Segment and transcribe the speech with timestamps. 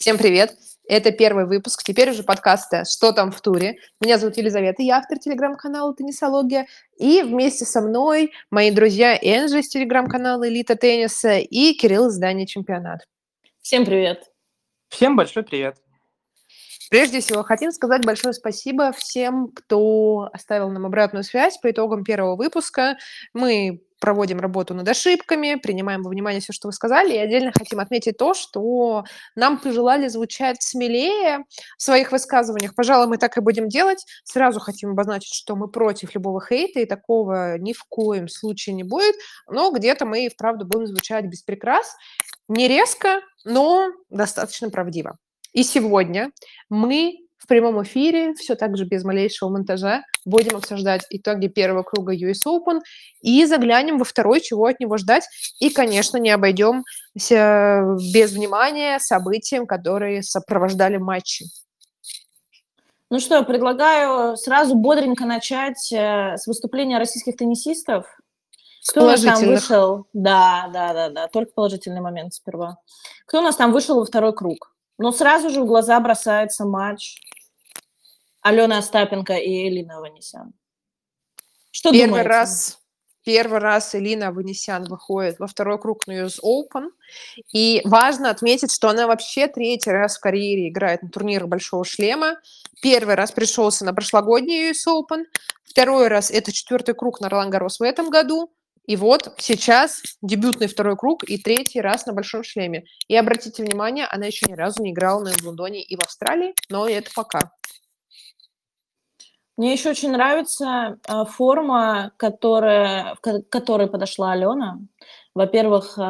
[0.00, 0.56] Всем привет!
[0.88, 3.76] Это первый выпуск, теперь уже подкаста «Что там в туре?».
[4.00, 6.66] Меня зовут Елизавета, я автор телеграм-канала «Теннисология».
[6.96, 12.46] И вместе со мной мои друзья Энджи из телеграм-канала «Элита тенниса» и Кирилл из здания
[12.46, 13.06] «Чемпионат».
[13.60, 14.24] Всем привет!
[14.88, 15.76] Всем большой привет!
[16.90, 22.34] Прежде всего, хотим сказать большое спасибо всем, кто оставил нам обратную связь по итогам первого
[22.34, 22.98] выпуска.
[23.32, 27.78] Мы проводим работу над ошибками, принимаем во внимание все, что вы сказали, и отдельно хотим
[27.78, 29.04] отметить то, что
[29.36, 31.44] нам пожелали звучать смелее
[31.78, 32.74] в своих высказываниях.
[32.74, 34.04] Пожалуй, мы так и будем делать.
[34.24, 38.82] Сразу хотим обозначить, что мы против любого хейта, и такого ни в коем случае не
[38.82, 39.14] будет,
[39.48, 41.94] но где-то мы и вправду будем звучать без прикрас.
[42.48, 45.18] Не резко, но достаточно правдиво.
[45.52, 46.30] И сегодня
[46.68, 52.14] мы в прямом эфире, все так же без малейшего монтажа, будем обсуждать итоги первого круга
[52.14, 52.80] US Open
[53.22, 55.24] и заглянем во второй, чего от него ждать.
[55.58, 57.82] И, конечно, не обойдемся
[58.12, 61.46] без внимания событиям, которые сопровождали матчи.
[63.08, 68.06] Ну что, предлагаю сразу бодренько начать э, с выступления российских теннисистов.
[68.88, 70.06] Кто у нас там вышел?
[70.12, 72.76] Да, да, да, да, только положительный момент сперва.
[73.26, 74.72] Кто у нас там вышел во второй круг?
[75.00, 77.18] Но сразу же в глаза бросается матч
[78.42, 80.52] Алена Остапенко и Элина Ванесян.
[81.70, 82.28] Что первый думаете?
[82.28, 82.78] раз,
[83.24, 86.90] первый раз Элина Ванесян выходит во второй круг на US Open.
[87.50, 92.38] И важно отметить, что она вообще третий раз в карьере играет на турнирах Большого Шлема.
[92.82, 95.24] Первый раз пришелся на прошлогодний US Open.
[95.64, 98.52] Второй раз это четвертый круг на Ролан Гарос в этом году.
[98.86, 102.84] И вот сейчас дебютный второй круг и третий раз на большом шлеме.
[103.08, 106.88] И обратите внимание, она еще ни разу не играла на Лондоне и в Австралии, но
[106.88, 107.52] это пока.
[109.60, 114.78] Мне еще очень нравится э, форма, которая, к которой подошла Алена.
[115.34, 116.02] Во-первых, э,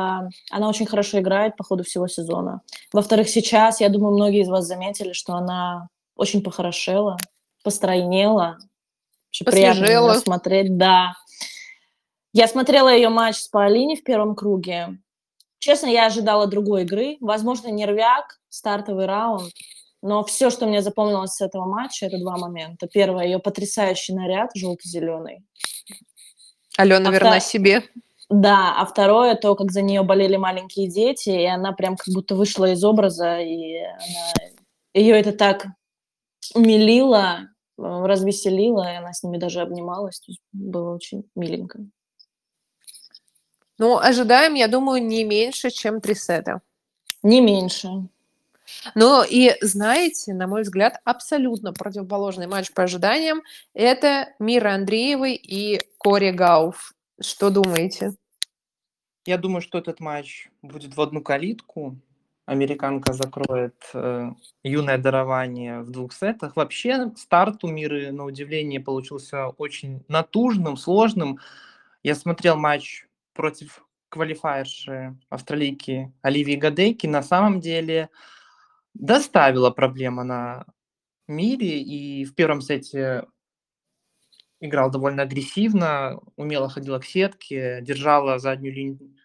[0.51, 2.61] она очень хорошо играет по ходу всего сезона.
[2.93, 7.17] Во-вторых, сейчас, я думаю, многие из вас заметили, что она очень похорошела,
[7.65, 8.59] постройнела.
[9.33, 11.15] Очень приятно смотреть, да.
[12.33, 14.99] Я смотрела ее матч с Паолини в первом круге.
[15.59, 17.17] Честно, я ожидала другой игры.
[17.21, 19.53] Возможно, нервяк, стартовый раунд.
[20.03, 22.87] Но все, что мне запомнилось с этого матча, это два момента.
[22.87, 25.45] Первое, ее потрясающий наряд желто-зеленый.
[26.79, 27.41] Алена а верна втор...
[27.41, 27.83] себе.
[28.31, 32.37] Да, а второе, то, как за нее болели маленькие дети, и она прям как будто
[32.37, 34.53] вышла из образа, и она...
[34.95, 35.67] ее это так
[36.55, 40.23] умилило, развеселило, и она с ними даже обнималась.
[40.53, 41.81] Было очень миленько.
[43.81, 46.61] Ну, ожидаем, я думаю, не меньше, чем три сета.
[47.23, 47.89] Не меньше.
[48.95, 53.41] Ну и знаете, на мой взгляд, абсолютно противоположный матч по ожиданиям–
[53.75, 56.93] это Мира Андреевой и Кори Гауф.
[57.23, 58.13] Что думаете?
[59.25, 61.97] Я думаю, что этот матч будет в одну калитку.
[62.45, 64.31] Американка закроет э,
[64.63, 66.55] юное дарование в двух сетах.
[66.55, 71.39] Вообще старт у Миры, на удивление, получился очень натужным, сложным.
[72.03, 73.07] Я смотрел матч
[73.41, 78.11] против квалифайерши австралийки Оливии Гадейки на самом деле
[78.93, 80.67] доставила проблема на
[81.27, 81.81] мире.
[81.81, 83.25] И в первом сете
[84.61, 89.17] играл довольно агрессивно, умело ходила к сетке, держала заднюю линию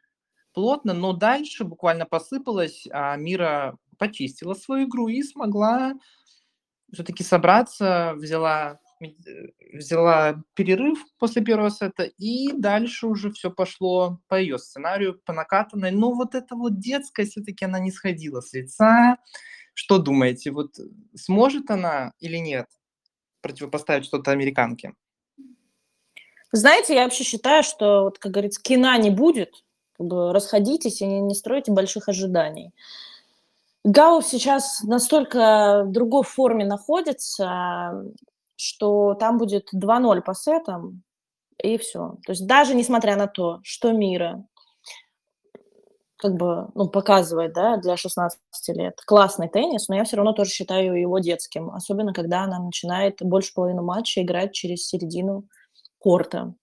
[0.54, 5.94] плотно, но дальше буквально посыпалась, а Мира почистила свою игру и смогла
[6.94, 8.80] все-таки собраться, взяла
[9.74, 15.92] взяла перерыв после первого сета, и дальше уже все пошло по ее сценарию, по накатанной.
[15.92, 19.18] Но вот эта вот детская все-таки она не сходила с лица.
[19.74, 20.76] Что думаете, вот
[21.16, 22.68] сможет она или нет
[23.42, 24.94] противопоставить что-то американке?
[26.52, 29.66] Знаете, я вообще считаю, что, вот, как говорится, кино не будет,
[29.98, 32.72] как бы расходитесь и не, не стройте больших ожиданий.
[33.84, 38.06] Гауф сейчас настолько в другой форме находится,
[38.56, 41.04] что там будет 2-0 по сетам,
[41.62, 42.18] и все.
[42.26, 44.46] То есть даже несмотря на то, что Мира
[46.18, 48.40] как бы, ну, показывает, да, для 16
[48.70, 53.18] лет классный теннис, но я все равно тоже считаю его детским, особенно когда она начинает
[53.22, 55.48] больше половины матча играть через середину
[56.00, 56.54] корта.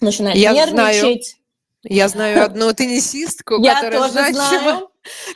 [0.00, 1.30] Начинает я нервничать.
[1.30, 1.43] Знаю.
[1.84, 4.88] Я знаю одну теннисистку, которая значима,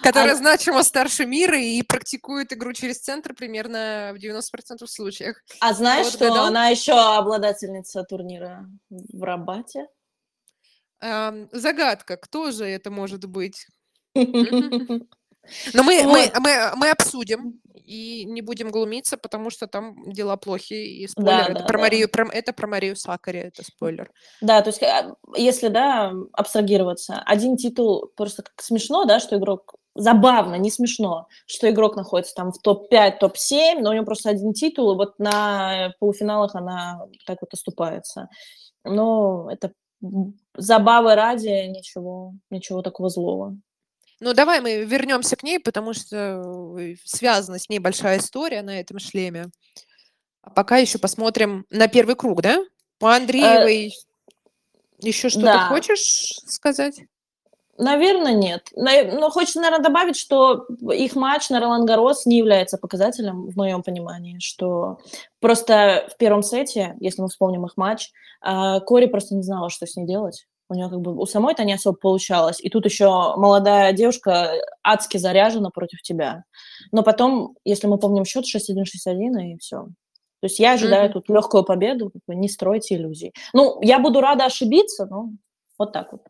[0.03, 0.37] которая а...
[0.37, 5.43] значимо старше мира и практикует игру через центр примерно в 90% случаях.
[5.61, 9.87] А знаешь, вот что она еще обладательница турнира в Рабате?
[11.01, 13.67] Эм, загадка, кто же это может быть?
[15.73, 20.87] Но мы, мы, мы, мы обсудим и не будем глумиться, потому что там дела плохие.
[20.87, 21.83] И спойлер, да, это, да, про да.
[21.85, 24.11] Марию, про, это про Марию Сакари, это спойлер.
[24.43, 29.75] Да, то есть а, если, да, абстрагироваться, один титул, просто как смешно, да, что игрок
[29.95, 34.53] забавно, не смешно, что игрок находится там в топ-5, топ-7, но у него просто один
[34.53, 38.29] титул, и вот на полуфиналах она так вот оступается.
[38.85, 39.73] Но это
[40.57, 43.57] забавы ради, ничего, ничего такого злого.
[44.21, 48.81] Ну, давай мы вернемся к ней, потому что э, связана с ней большая история на
[48.81, 49.47] этом шлеме.
[50.43, 52.59] А пока еще посмотрим на первый круг, да?
[52.99, 53.93] По Андреевой
[55.01, 55.69] еще что-то да.
[55.69, 57.03] хочешь сказать?
[57.77, 58.69] Наверное, нет.
[58.75, 63.85] Но хочется, наверное, добавить, что их матч на Ролан Гарос не является показателем, в моем
[63.85, 64.99] понимании, что
[65.39, 68.11] просто в первом сете, если мы вспомним их матч,
[68.41, 70.47] а, Кори просто не знала, что с ней делать.
[70.69, 72.61] У нее как бы у самой это не особо получалось.
[72.61, 73.07] И тут еще
[73.37, 76.45] молодая девушка адски заряжена против тебя.
[76.93, 79.87] Но потом, если мы помним счет 6-1, 6-1, и все.
[80.41, 81.13] То есть я ожидаю mm-hmm.
[81.15, 83.33] тут легкую победу, не стройте иллюзий.
[83.53, 85.31] Ну, я буду рада ошибиться, но
[85.79, 86.23] вот так вот.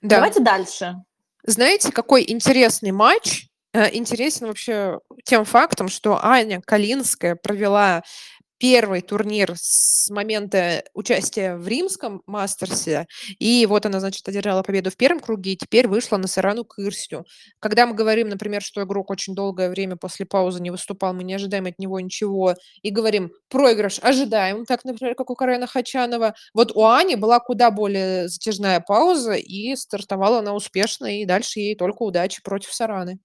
[0.00, 0.16] Да.
[0.16, 1.02] Давайте дальше.
[1.44, 3.48] Знаете, какой интересный матч?
[3.74, 8.02] Э, интересен вообще тем фактом, что Аня Калинская провела
[8.58, 13.06] первый турнир с момента участия в римском мастерсе,
[13.38, 17.24] и вот она, значит, одержала победу в первом круге, и теперь вышла на Сарану Кырсю.
[17.60, 21.34] Когда мы говорим, например, что игрок очень долгое время после паузы не выступал, мы не
[21.34, 26.34] ожидаем от него ничего, и говорим, проигрыш ожидаем, так, например, как у Карена Хачанова.
[26.54, 31.74] Вот у Ани была куда более затяжная пауза, и стартовала она успешно, и дальше ей
[31.76, 33.18] только удачи против Сараны.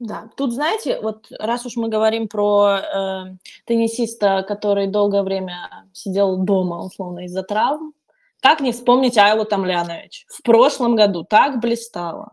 [0.00, 3.36] Да, тут, знаете, вот раз уж мы говорим про э,
[3.66, 7.92] теннисиста, который долгое время сидел дома, условно, из-за травм,
[8.40, 10.24] как не вспомнить Айлу Тамлянович?
[10.28, 12.30] В прошлом году так блистала.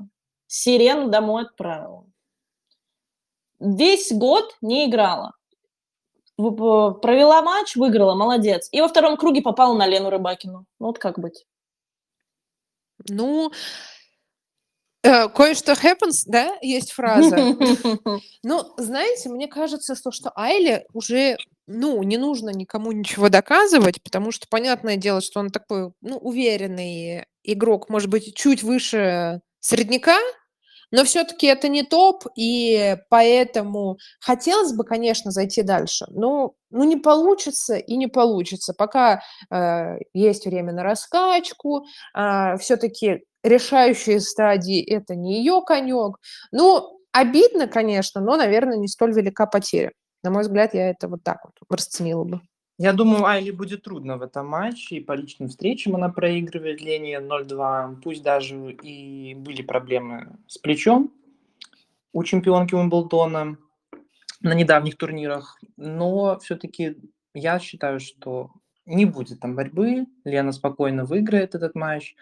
[0.48, 2.06] Сирену домой отправила.
[3.60, 5.34] Весь год не играла.
[6.38, 8.70] Провела матч, выиграла, молодец.
[8.72, 10.66] И во втором круге попала на Лену Рыбакину.
[10.80, 11.46] Ну вот как быть?
[13.10, 13.52] Ну,
[15.34, 17.38] кое-что happens, да, есть фраза.
[18.44, 21.38] Ну, знаете, мне кажется, что, что Айле уже,
[21.68, 27.26] ну, не нужно никому ничего доказывать, потому что понятное дело, что он такой, ну, уверенный
[27.44, 30.18] игрок, может быть, чуть выше средняка,
[30.92, 36.98] но все-таки это не топ, и поэтому хотелось бы, конечно, зайти дальше, но ну, не
[36.98, 38.74] получится и не получится.
[38.74, 41.82] Пока э, есть время на раскачку, э,
[42.14, 46.18] а, все-таки решающие стадии– это не ее конек.
[46.52, 49.92] Ну, обидно, конечно, но, наверное, не столь велика потеря.
[50.24, 52.42] На мой взгляд, я это вот так вот расценила бы.
[52.80, 57.16] Я думаю, Айли будет трудно в этом матче, и по личным встречам она проигрывает Лене
[57.16, 61.12] 0-2, пусть даже и были проблемы с плечом
[62.14, 63.58] у чемпионки Уимблдона
[64.42, 66.98] на недавних турнирах, но все-таки
[67.34, 68.52] я считаю, что
[68.86, 72.16] не будет там борьбы, Лена спокойно выиграет этот матч.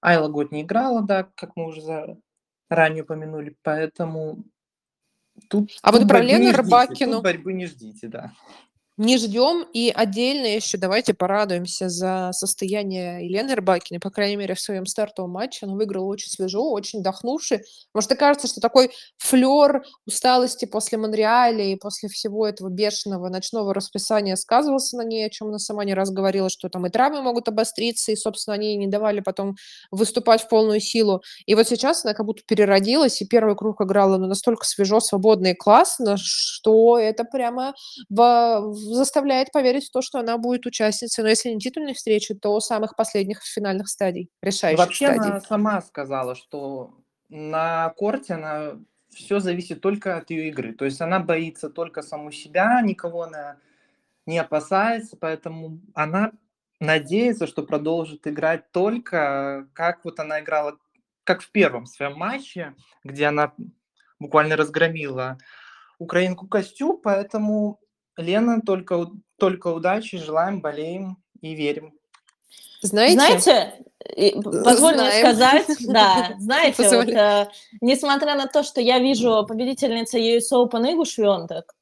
[0.00, 2.16] Айла год не играла, да, как мы уже
[2.68, 4.44] ранее упомянули, поэтому
[5.48, 7.14] тут, а тут вот про Лену Рыбакину...
[7.14, 8.32] Тут борьбы не ждите, да
[8.96, 9.66] не ждем.
[9.72, 14.00] И отдельно еще давайте порадуемся за состояние Елены Рыбакиной.
[14.00, 17.62] По крайней мере, в своем стартовом матче она выиграла очень свежо, очень дохнувший.
[17.94, 23.74] Может, и кажется, что такой флер усталости после Монреаля и после всего этого бешеного ночного
[23.74, 27.22] расписания сказывался на ней, о чем она сама не раз говорила, что там и травмы
[27.22, 29.56] могут обостриться, и, собственно, они не давали потом
[29.90, 31.22] выступать в полную силу.
[31.46, 35.48] И вот сейчас она как будто переродилась, и первый круг играла ну, настолько свежо, свободно
[35.48, 37.74] и классно, что это прямо
[38.08, 42.60] в заставляет поверить в то, что она будет участницей, но если не титульной встречи, то
[42.60, 45.30] самых последних финальных стадий, решающих Вообще стадий.
[45.30, 46.94] она сама сказала, что
[47.28, 48.78] на корте она
[49.10, 50.72] все зависит только от ее игры.
[50.72, 53.56] То есть она боится только саму себя, никого она
[54.26, 56.32] не опасается, поэтому она
[56.80, 60.76] надеется, что продолжит играть только как вот она играла,
[61.24, 62.74] как в первом своем матче,
[63.04, 63.52] где она
[64.18, 65.38] буквально разгромила
[65.98, 67.80] украинку Костю, поэтому
[68.16, 69.08] Лена, только,
[69.38, 71.92] только удачи, желаем, болеем и верим.
[72.82, 73.84] Знаете, знаете
[74.64, 77.48] позволь мне сказать, да, знаете, вот, э,
[77.80, 81.74] несмотря на то, что я вижу победительница US Open Игу Швентек,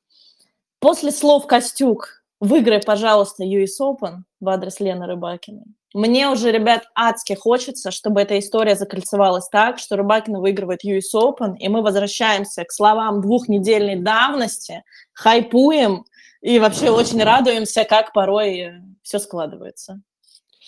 [0.78, 5.64] после слов Костюк «Выиграй, пожалуйста, US Open» в адрес Лены Рыбакиной,
[5.94, 11.56] мне уже, ребят, адски хочется, чтобы эта история закольцевалась так, что Рыбакина выигрывает US Open,
[11.56, 16.04] и мы возвращаемся к словам двухнедельной давности, хайпуем,
[16.44, 20.02] и вообще очень радуемся, как порой все складывается.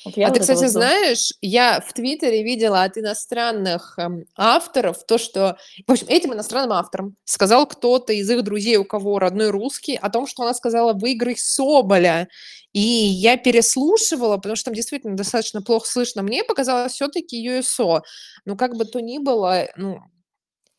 [0.07, 0.69] Вот А вот ты, кстати, жду.
[0.69, 6.73] знаешь, я в Твиттере видела от иностранных эм, авторов то, что, в общем, этим иностранным
[6.73, 10.95] авторам сказал кто-то из их друзей, у кого родной русский, о том, что она сказала
[10.95, 12.29] «выиграй Соболя».
[12.73, 16.23] И я переслушивала, потому что там действительно достаточно плохо слышно.
[16.23, 18.01] Мне показалось все-таки USO.
[18.47, 20.01] Ну, как бы то ни было, ну,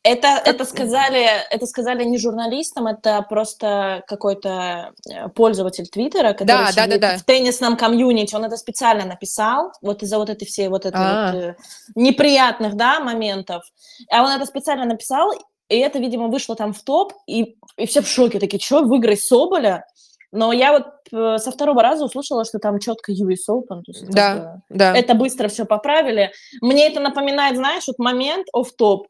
[0.07, 6.47] Это, Как- это, сказали, это сказали не журналистам, это просто какой-то э, пользователь Твиттера, который
[6.47, 7.17] Да, да, да, да.
[7.17, 11.31] в теннисном комьюнити, он это специально написал, вот из-за вот этой всей вот этой А.
[11.31, 11.55] вот, э,
[11.95, 13.63] неприятных, да, моментов.
[14.09, 15.33] А он это специально написал,
[15.69, 19.21] и это, видимо, вышло там в топ, и, и все в шоке, такие, что, выиграть
[19.21, 19.85] Соболя?
[20.31, 23.81] Но я вот э, со второго раза услышала, что там четко US Open.
[23.81, 24.95] то есть да, бы да.
[24.95, 26.31] это быстро все поправили.
[26.61, 29.07] Мне это напоминает, знаешь, вот момент оф топ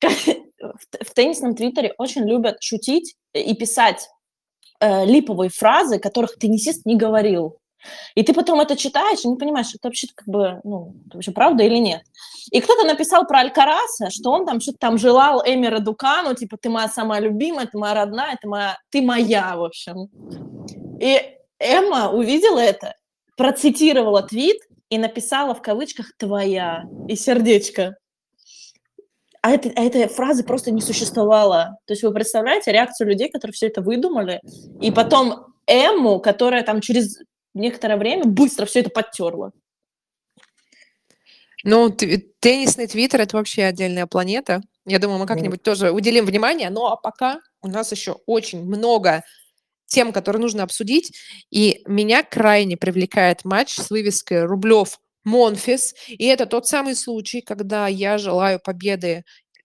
[0.00, 4.08] В, теннисном твиттере очень любят шутить и писать
[4.80, 7.58] э, липовые фразы, которых теннисист не говорил.
[8.14, 11.30] И ты потом это читаешь и не понимаешь, это вообще как бы, ну, это вообще
[11.32, 12.02] правда или нет.
[12.50, 16.68] И кто-то написал про Алькараса, что он там что-то там желал Эми Радукану, типа, ты
[16.68, 20.08] моя самая любимая, ты моя родная, ты моя, ты моя, в общем.
[21.00, 21.20] И
[21.58, 22.94] Эмма увидела это,
[23.36, 27.96] процитировала твит и написала в кавычках «твоя» и сердечко.
[29.46, 31.78] А, это, а этой фразы просто не существовало.
[31.84, 34.40] То есть вы представляете реакцию людей, которые все это выдумали,
[34.80, 37.20] и потом Эмму, которая там через
[37.54, 39.52] некоторое время быстро все это подтерла.
[41.62, 44.62] Ну, т- теннисный твиттер это вообще отдельная планета.
[44.84, 46.68] Я думаю, мы как-нибудь тоже уделим внимание.
[46.68, 49.22] Ну, а пока у нас еще очень много
[49.86, 51.16] тем, которые нужно обсудить.
[51.52, 55.94] И меня крайне привлекает матч с вывеской Рублев Монфис.
[56.08, 59.24] И это тот самый случай, когда я желаю победы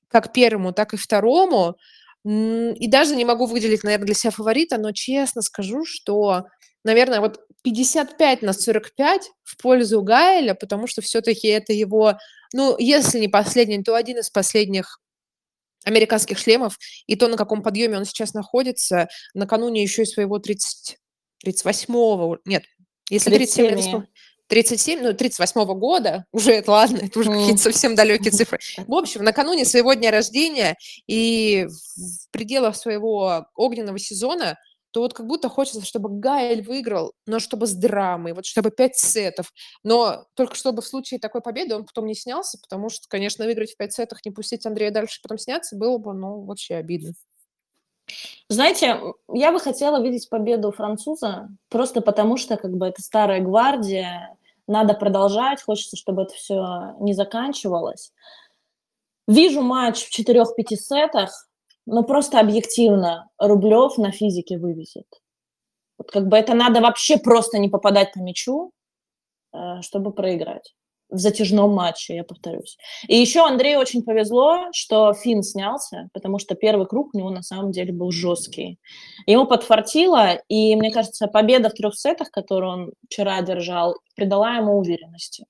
[0.10, 1.77] как первому, так и второму.
[2.25, 6.46] И даже не могу выделить, наверное, для себя фаворита, но честно скажу, что,
[6.84, 12.18] наверное, вот 55 на 45 в пользу Гайля, потому что все-таки это его,
[12.53, 15.00] ну, если не последний, то один из последних
[15.84, 16.77] американских шлемов,
[17.08, 20.98] и то, на каком подъеме он сейчас находится, накануне еще и своего 30,
[21.46, 22.63] 38-го, нет,
[23.10, 24.03] если 37, 37.
[24.51, 28.60] Наверное, 37, ну, 38 года, уже это ладно, это уже какие-то совсем далекие цифры.
[28.88, 30.77] В общем, накануне своего дня рождения
[31.08, 34.58] и в пределах своего огненного сезона,
[34.91, 38.98] то вот как будто хочется, чтобы Гаэль выиграл, но чтобы с драмой, вот чтобы 5
[38.98, 39.53] сетов.
[39.84, 43.72] Но только чтобы в случае такой победы он потом не снялся, потому что, конечно, выиграть
[43.72, 47.13] в 5 сетах, не пустить Андрея дальше, потом сняться, было бы, ну, вообще обидно.
[48.50, 49.00] Знаете,
[49.34, 54.36] я бы хотела видеть победу француза, просто потому что как бы это старая гвардия,
[54.72, 58.13] надо продолжать, хочется, чтобы это все не заканчивалось.
[59.28, 61.48] Вижу матч в четырех-пяти сетах,
[61.86, 65.08] но просто объективно Рублев на физике вывезет.
[65.98, 68.72] Вот как бы это надо вообще просто не попадать по мячу,
[69.54, 70.74] э, чтобы проиграть.
[71.12, 72.77] В затяжном матче, я повторюсь.
[73.08, 77.44] И еще Андрею очень повезло, что Финн снялся, потому что первый круг у него на
[77.44, 78.80] самом деле был жесткий.
[79.27, 84.77] Ему подфартило, и мне кажется, победа в трех сетах, которую он вчера одержал, придала ему
[84.77, 85.46] уверенности.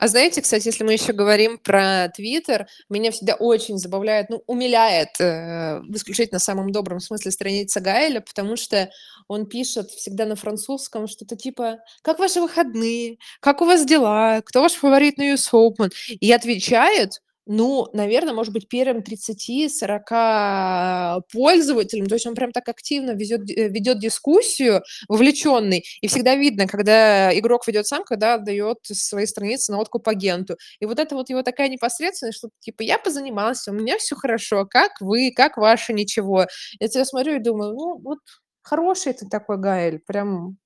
[0.00, 5.20] А знаете, кстати, если мы еще говорим про Твиттер, меня всегда очень забавляет, ну, умиляет
[5.20, 8.90] э, в исключительно самом добром смысле страница Гайля, потому что
[9.28, 13.18] он пишет всегда на французском что-то типа «Как ваши выходные?
[13.40, 14.40] Как у вас дела?
[14.42, 22.14] Кто ваш фаворит на Open?» И отвечает ну, наверное, может быть, первым 30-40 пользователям, то
[22.14, 27.66] есть он прям так активно везет, э, ведет дискуссию, вовлеченный, и всегда видно, когда игрок
[27.66, 30.56] ведет сам, когда отдает свои страницы на откуп агенту.
[30.80, 34.66] И вот это вот его такая непосредственность, что типа я позанимался, у меня все хорошо,
[34.66, 36.46] как вы, как ваше, ничего.
[36.78, 38.18] Я тебя смотрю и думаю, ну, вот
[38.62, 40.56] хороший ты такой, Гаэль, прям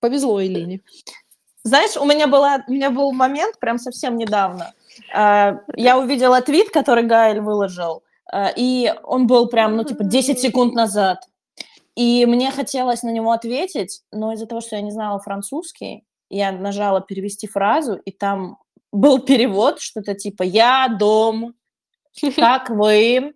[0.00, 0.80] повезло Элине.
[1.62, 4.74] Знаешь, у меня, была, у меня был момент прям совсем недавно.
[5.12, 10.38] А, Я увидела твит, который Гаэль выложил, а, и он был прям, ну, типа, 10
[10.40, 11.18] секунд назад.
[11.96, 16.50] И мне хотелось на него ответить, но из-за того, что я не знала французский, я
[16.50, 18.58] нажала перевести фразу, и там
[18.92, 21.54] был перевод, что-то типа «я дом»,
[22.36, 23.34] «как вы»,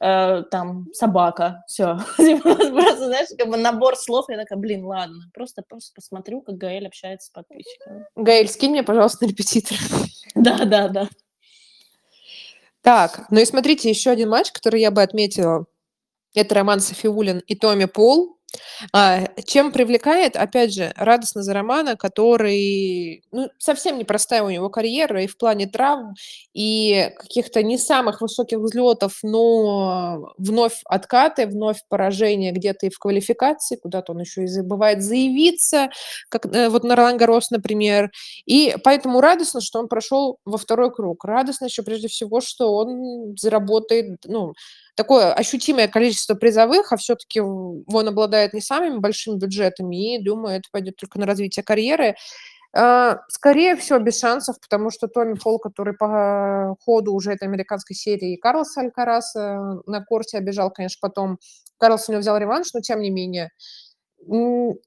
[0.00, 1.98] э, там «собака», все.
[2.16, 6.86] Просто, знаешь, как бы набор слов, я такая, блин, ладно, просто, просто посмотрю, как Гаэль
[6.86, 8.06] общается с подписчиками.
[8.16, 9.76] Гаэль, скинь мне, пожалуйста, репетитор.
[10.36, 11.08] Да, да, да.
[12.82, 15.66] Так, ну и смотрите, еще один матч, который я бы отметила.
[16.34, 18.38] Это Роман Софиулин и Томми Пол.
[18.92, 20.36] А, чем привлекает?
[20.36, 25.66] Опять же, радостно за Романа, который, ну, совсем непростая у него карьера и в плане
[25.66, 26.14] травм,
[26.54, 33.76] и каких-то не самых высоких взлетов, но вновь откаты, вновь поражения где-то и в квалификации,
[33.76, 35.90] куда-то он еще и забывает заявиться,
[36.28, 38.10] как э, вот на Ролан Гарос, например.
[38.46, 41.24] И поэтому радостно, что он прошел во второй круг.
[41.24, 44.54] Радостно еще прежде всего, что он заработает, ну,
[45.00, 50.68] такое ощутимое количество призовых, а все-таки он обладает не самыми большими бюджетами, и, думаю, это
[50.70, 52.16] пойдет только на развитие карьеры.
[52.76, 57.96] А, скорее всего, без шансов, потому что Томми Фол, который по ходу уже этой американской
[57.96, 61.38] серии Карлос Алькарас на корте обижал, конечно, потом
[61.78, 63.48] Карлос у него взял реванш, но тем не менее.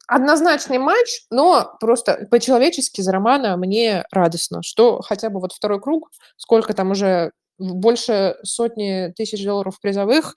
[0.08, 6.12] Однозначный матч, но просто по-человечески за Романа мне радостно, что хотя бы вот второй круг,
[6.38, 10.36] сколько там уже больше сотни тысяч долларов призовых.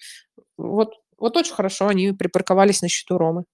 [0.57, 3.45] Вот, вот очень хорошо они припарковались на счету Ромы.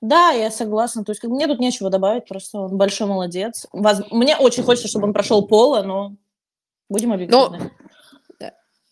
[0.00, 1.04] Да, я согласна.
[1.04, 3.66] То есть мне тут нечего добавить, просто он большой молодец.
[3.72, 4.02] Воз...
[4.10, 6.16] Мне очень хочется, чтобы он прошел поло, но
[6.88, 7.58] будем объективны.
[7.58, 7.70] Но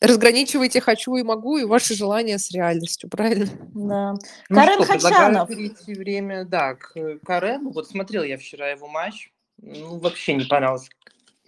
[0.01, 3.47] разграничивайте «хочу» и «могу» и ваши желания с реальностью, правильно?
[3.75, 4.15] Да.
[4.49, 5.49] Ну Карен что, Хачанов.
[5.49, 7.71] перейти время, да, к Карену.
[7.71, 9.31] Вот смотрел я вчера его матч.
[9.59, 10.89] Ну, вообще не понравилось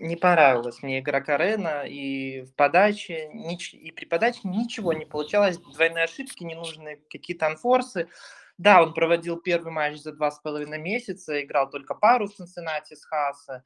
[0.02, 6.04] не понравилась мне игра Карена, и в подаче, и при подаче ничего не получалось, двойные
[6.04, 8.08] ошибки, ненужные какие-то анфорсы.
[8.58, 12.94] Да, он проводил первый матч за два с половиной месяца, играл только пару в Цинциннати
[12.94, 13.64] с Хаса,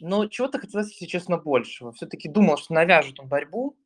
[0.00, 1.92] но чего-то хотелось, если честно, большего.
[1.92, 3.76] Все-таки думал, что навяжет он борьбу.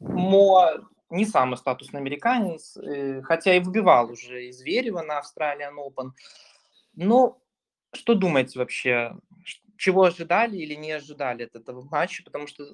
[0.00, 0.72] Мо
[1.08, 6.10] не самый статусный американец, э, хотя и выбивал уже из Зверева на Australian Open.
[6.94, 7.40] Но
[7.92, 9.16] что думаете вообще?
[9.80, 12.64] Чего ожидали или не ожидали от этого матча, потому что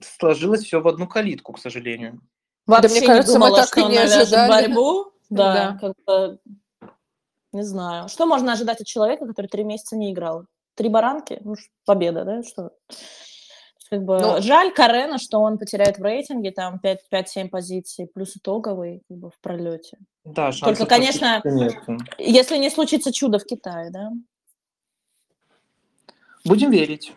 [0.00, 2.20] сложилось все в одну калитку, к сожалению.
[2.66, 4.50] Вообще да, мне кажется, не думала, мы так и не ожидали.
[4.50, 5.12] борьбу.
[5.30, 5.78] Да, да.
[5.80, 6.38] как-то
[7.52, 8.08] не знаю.
[8.08, 10.46] Что можно ожидать от человека, который три месяца не играл?
[10.74, 11.38] Три баранки?
[11.44, 11.54] Ну,
[11.86, 12.42] победа, да?
[12.42, 12.72] Что?
[13.88, 19.02] Как бы, ну, жаль Карена, что он потеряет в рейтинге там 5-7 позиций, плюс итоговый
[19.06, 19.98] как бы, в пролете.
[20.24, 21.40] Да, Только, конечно,
[22.18, 24.10] если не случится чудо в Китае, да?
[26.44, 27.12] Будем верить.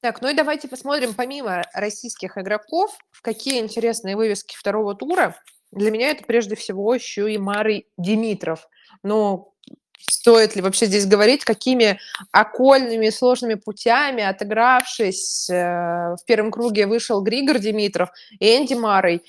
[0.00, 5.36] Так, ну и давайте посмотрим, помимо российских игроков, какие интересные вывески второго тура.
[5.72, 8.68] Для меня это прежде всего еще и Марый Димитров.
[9.02, 9.52] Но
[9.98, 11.98] стоит ли вообще здесь говорить, какими
[12.30, 19.22] окольными и сложными путями, отыгравшись, э, в первом круге вышел Григор Димитров и Энди Марой.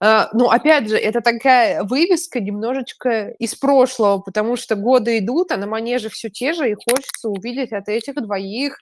[0.00, 5.56] Uh, ну, опять же, это такая вывеска немножечко из прошлого, потому что годы идут, а
[5.58, 8.78] на манеже все те же, и хочется увидеть от этих двоих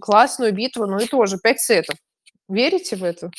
[0.00, 1.96] классную битву, ну и тоже пять сетов.
[2.48, 3.30] Верите в это?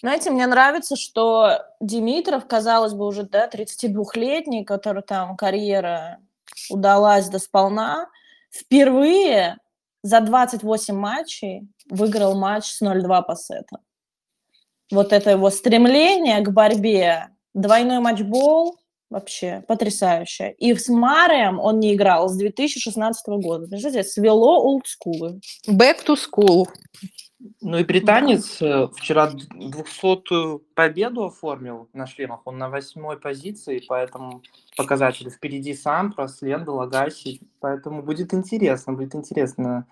[0.00, 6.20] Знаете, мне нравится, что Димитров, казалось бы, уже да, 32-летний, который там карьера
[6.70, 8.08] удалась до сполна,
[8.50, 9.58] впервые
[10.02, 13.80] за 28 матчей выиграл матч с 0-2 по сетам
[14.90, 18.76] вот это его стремление к борьбе, двойной матчбол,
[19.10, 20.54] вообще потрясающе.
[20.58, 23.66] И с Марием он не играл с 2016 года.
[23.66, 25.40] Представляете, свело олдскулы.
[25.68, 26.66] Back to school.
[27.60, 28.88] Ну и британец да.
[28.88, 32.40] вчера 200-ю победу оформил на шлемах.
[32.44, 34.42] Он на восьмой позиции, поэтому
[34.76, 37.40] показатели впереди сам, Прослен, Лагаси.
[37.60, 39.86] Поэтому будет интересно, будет интересно.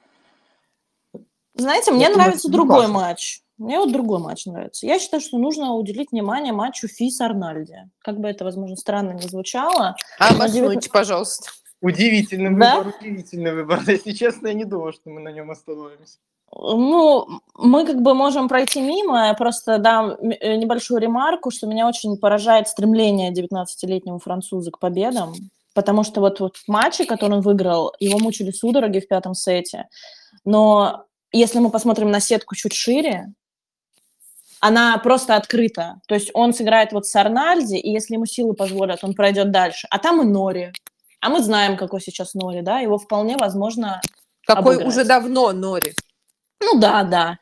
[1.54, 2.94] Знаете, мне Я нравится другой классно.
[2.94, 3.40] матч.
[3.58, 4.86] Мне вот другой матч нравится.
[4.86, 7.90] Я считаю, что нужно уделить внимание матчу Фи с Арнальди.
[8.00, 9.96] Как бы это, возможно, странно не звучало.
[10.18, 10.92] А обоснуйте, 19...
[10.92, 11.50] пожалуйста.
[11.80, 12.78] Удивительный да?
[12.78, 13.82] выбор, удивительный выбор.
[13.86, 16.18] Если честно, я не думал, что мы на нем остановимся.
[16.52, 19.26] Ну, мы как бы можем пройти мимо.
[19.26, 25.32] Я просто дам э, небольшую ремарку, что меня очень поражает стремление 19-летнего француза к победам.
[25.74, 29.88] Потому что вот, вот в матче, который он выиграл, его мучили судороги в пятом сете.
[30.44, 33.34] Но если мы посмотрим на сетку чуть шире,
[34.66, 36.00] она просто открыта.
[36.08, 39.86] То есть он сыграет вот с Арнальди, и если ему силы позволят, он пройдет дальше.
[39.90, 40.72] А там и Нори.
[41.20, 44.00] А мы знаем, какой сейчас Нори, да, его вполне возможно
[44.44, 44.88] Какой обыграть.
[44.88, 45.94] уже давно Нори.
[46.60, 47.38] Ну да, да.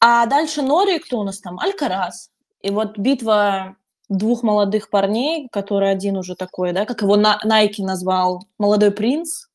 [0.00, 1.58] А дальше Нори, кто у нас там?
[1.58, 2.30] Алькарас.
[2.62, 3.76] И вот битва
[4.08, 9.47] двух молодых парней, который один уже такой, да, как его Найки назвал, молодой принц,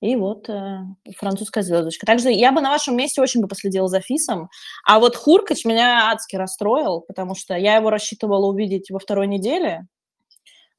[0.00, 0.78] и вот э,
[1.16, 2.06] французская звездочка.
[2.06, 4.48] Также я бы на вашем месте очень бы последила за Фисом.
[4.84, 9.86] А вот Хуркач меня адски расстроил, потому что я его рассчитывала увидеть во второй неделе.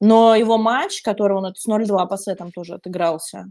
[0.00, 3.46] Но его матч, который он с 0-2 по сетам тоже отыгрался,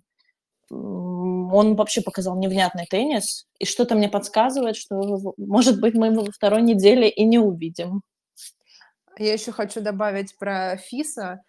[0.70, 6.32] он вообще показал невнятный теннис, и что-то мне подсказывает, что, может быть, мы его во
[6.32, 8.02] второй неделе и не увидим.
[9.18, 11.42] Я еще хочу добавить про Фиса.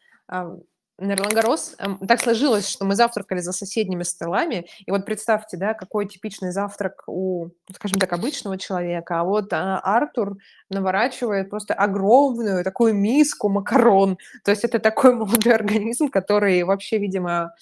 [1.01, 1.77] На Ролангарос
[2.09, 7.05] так сложилось, что мы завтракали за соседними столами, и вот представьте, да, какой типичный завтрак
[7.07, 10.39] у, скажем так, обычного человека, а вот а, Артур
[10.71, 17.55] наворачивает просто огромную такую миску макарон, то есть это такой молодой организм, который вообще, видимо,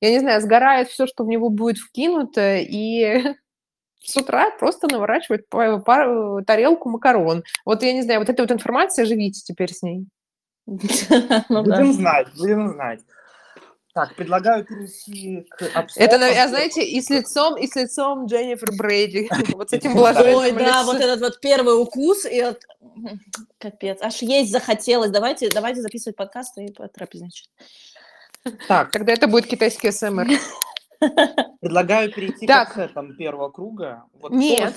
[0.00, 3.36] я не знаю, сгорает все, что в него будет вкинуто, и
[4.00, 7.44] с утра просто наворачивает тарелку макарон.
[7.64, 10.08] Вот я не знаю, вот эта вот информация, живите теперь с ней.
[11.48, 13.00] Ну будем знать, будем знать.
[13.94, 15.62] Так, предлагаю перейти к
[15.96, 19.28] Это, а знаете, и с лицом, и с лицом Дженнифер Брейди.
[19.54, 22.62] Вот с этим блаженным Ой, да, вот этот вот первый укус, и вот...
[23.58, 25.10] Капец, аж есть захотелось.
[25.10, 27.50] Давайте, давайте записывать подкаст и потрапезничать.
[28.66, 30.26] Так, тогда это будет китайский СМР.
[31.60, 32.72] Предлагаю перейти так.
[32.72, 34.04] к сетам первого круга.
[34.20, 34.74] Вот нет,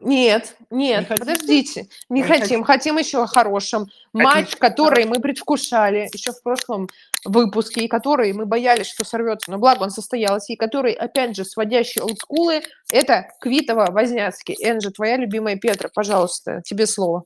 [0.00, 1.88] нет, нет, не подождите.
[2.08, 2.40] Не, не хотим.
[2.40, 2.64] хотим.
[2.64, 3.86] Хотим еще о хорошем.
[4.12, 4.24] Хотим.
[4.24, 6.88] Матч, который мы предвкушали еще в прошлом
[7.24, 11.44] выпуске, и который мы боялись, что сорвется, но благо он состоялся, и который, опять же,
[11.44, 14.56] сводящий олдскулы, это Квитова-Возняцкий.
[14.60, 17.24] Энджи, твоя любимая Петра, пожалуйста, тебе слово.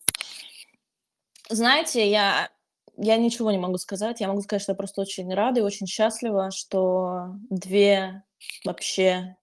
[1.49, 2.49] Знаете, я
[2.97, 4.21] я ничего не могу сказать.
[4.21, 8.23] Я могу сказать, что я просто очень рада и очень счастлива, что две
[8.65, 9.37] вообще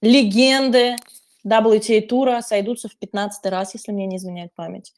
[0.00, 0.96] легенды
[1.46, 4.92] WTA-тура сойдутся в 15 раз, если мне не изменяет память.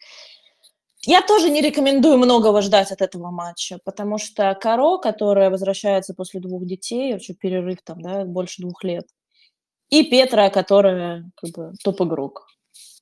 [1.07, 6.41] Я тоже не рекомендую многого ждать от этого матча, потому что Каро, которая возвращается после
[6.41, 9.07] двух детей, вообще перерыв там, да, больше двух лет,
[9.91, 12.47] и Петра, которая как бы топ-игрок.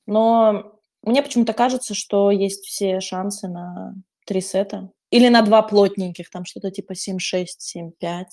[0.06, 4.90] Но мне почему-то кажется, что есть все шансы на три сета.
[5.10, 8.24] Или на два плотненьких, там что-то типа 7-6, 7-5.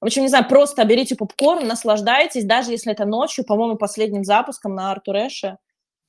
[0.00, 4.74] В общем, не знаю, просто берите попкорн, наслаждайтесь, даже если это ночью, по-моему, последним запуском
[4.74, 5.56] на Артурэше.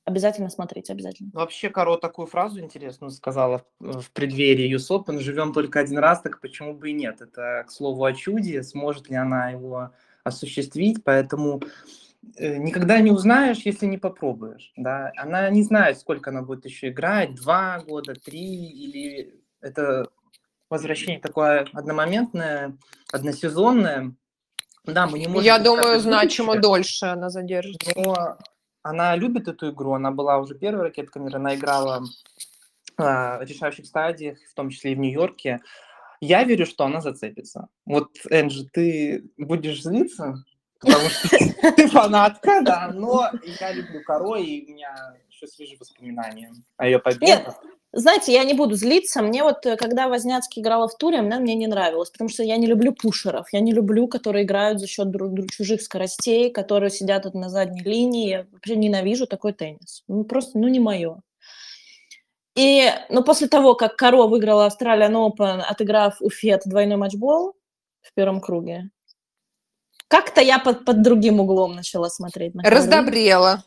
[0.04, 1.30] Обязательно смотрите, обязательно.
[1.32, 5.18] Вообще, Каро такую фразу интересную сказала в преддверии US Open.
[5.18, 7.20] Живем только один раз, так почему бы и нет?
[7.20, 8.62] Это, к слову, о чуде.
[8.62, 9.90] Сможет ли она его
[10.22, 11.02] осуществить?
[11.02, 11.60] Поэтому
[12.38, 14.72] никогда не узнаешь, если не попробуешь.
[14.76, 15.12] Да?
[15.16, 20.08] Она не знает, сколько она будет еще играть, два года, три, или это
[20.68, 22.76] возвращение такое одномоментное,
[23.12, 24.14] односезонное.
[24.84, 25.44] Да, мы не можем...
[25.44, 27.92] Я думаю, значимо дольше она задержится.
[27.96, 28.38] Но
[28.82, 32.04] она любит эту игру, она была уже первой ракеткой мира, она играла
[32.96, 35.60] а, в решающих стадиях, в том числе и в Нью-Йорке.
[36.20, 37.68] Я верю, что она зацепится.
[37.84, 40.44] Вот, Энджи, ты будешь злиться?
[40.80, 41.28] Потому что
[41.76, 46.98] ты фанатка, да, но я люблю Коро, и у меня еще свежие воспоминания о ее
[46.98, 47.56] победах.
[47.92, 49.22] Знаете, я не буду злиться.
[49.22, 52.58] Мне вот, э, когда Возняцкий играла в туре, она мне не нравилась, потому что я
[52.58, 53.46] не люблю пушеров.
[53.52, 57.48] Я не люблю, которые играют за счет друг, друг, чужих скоростей, которые сидят тут на
[57.48, 58.28] задней линии.
[58.28, 60.02] Я вообще ненавижу такой теннис.
[60.08, 61.22] Ну, просто, ну, не мое.
[62.54, 67.54] И, ну, после того, как Каро выиграла Australian Open, отыграв у Фет двойной матчбол
[68.02, 68.90] в первом круге,
[70.08, 73.64] как-то я под, под другим углом начала смотреть на Раздобрела.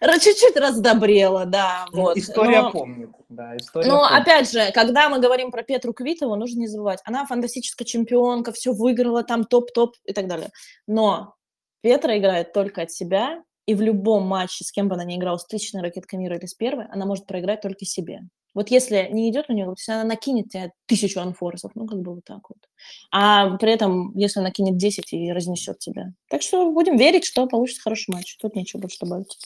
[0.00, 1.86] Чуть-чуть раздобрела, да.
[1.92, 2.16] Ну, вот.
[2.16, 3.10] История но, помнит.
[3.28, 4.22] Да, история но помнит.
[4.22, 8.72] опять же, когда мы говорим про Петру Квитову, нужно не забывать, она фантастическая чемпионка, все
[8.72, 10.50] выиграла, там топ-топ и так далее.
[10.86, 11.34] Но
[11.80, 15.36] Петра играет только от себя, и в любом матче, с кем бы она ни играла,
[15.36, 18.22] с тысячной ракеткой мира или с первой, она может проиграть только себе.
[18.54, 22.00] Вот если не идет у нее, вот если она накинет тебе тысячу анфорсов, ну, как
[22.00, 22.58] бы вот так вот.
[23.10, 26.12] А при этом, если она кинет 10 и разнесет тебя.
[26.28, 28.36] Так что будем верить, что получится хороший матч.
[28.38, 29.38] Тут нечего больше добавить.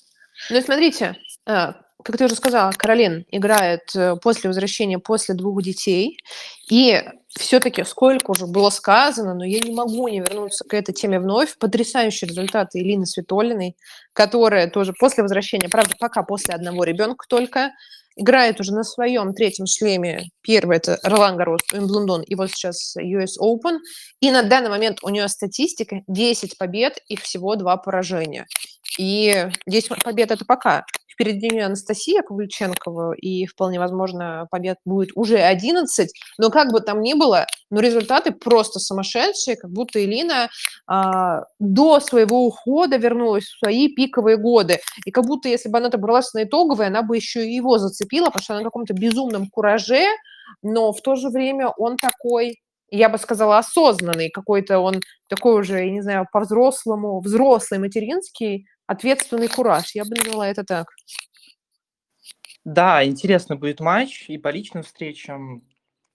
[0.51, 6.19] Ну, смотрите, а, как ты уже сказала, Каролин играет э, после возвращения, после двух детей.
[6.71, 11.21] И все-таки сколько уже было сказано, но я не могу не вернуться к этой теме
[11.21, 11.57] вновь.
[11.59, 13.77] Потрясающие результаты Илины Светолиной,
[14.13, 17.73] которая тоже после возвращения, правда, пока после одного ребенка только,
[18.17, 20.29] играет уже на своем третьем шлеме.
[20.43, 23.79] Первый это Ролан Гарос, Уимблдон, и вот сейчас US Open.
[24.21, 28.47] И на данный момент у нее статистика 10 побед и всего 2 поражения.
[28.99, 30.85] И 10 побед это пока.
[31.13, 36.11] Впереди нее Анастасия Павлюченкова, и вполне возможно побед будет уже 11.
[36.39, 40.49] Но как бы там ни было, но результаты просто сумасшедшие, как будто Элина
[40.87, 44.79] а, до своего ухода вернулась в свои пиковые годы.
[45.05, 48.27] И как будто если бы она добралась на итоговые, она бы еще и его зацепила,
[48.27, 50.07] потому что она на каком-то безумном кураже,
[50.63, 52.57] но в то же время он такой
[52.95, 59.49] я бы сказала, осознанный, какой-то он такой уже, я не знаю, по-взрослому, взрослый материнский, ответственный
[59.49, 59.95] кураж.
[59.95, 60.89] Я бы назвала это так.
[62.65, 65.67] Да, интересный будет матч и по личным встречам.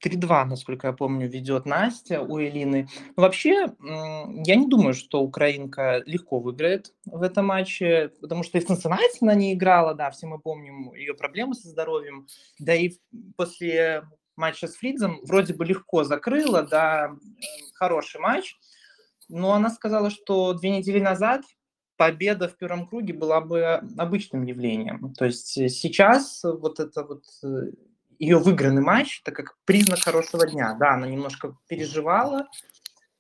[0.06, 2.88] 3-2, насколько я помню, ведет Настя у Элины.
[3.16, 8.62] Но вообще, я не думаю, что украинка легко выиграет в этом матче, потому что и
[8.62, 12.28] в Cincinnati она не играла, да, все мы помним ее проблемы со здоровьем,
[12.60, 12.92] да и
[13.36, 14.04] после
[14.36, 17.16] матча с Фридзом вроде бы легко закрыла, да,
[17.74, 18.56] хороший матч,
[19.30, 21.42] но она сказала, что две недели назад
[21.98, 25.14] победа в первом круге была бы обычным явлением.
[25.14, 27.72] То есть сейчас вот это вот э,
[28.20, 30.76] ее выигранный матч, это как признак хорошего дня.
[30.80, 32.48] Да, она немножко переживала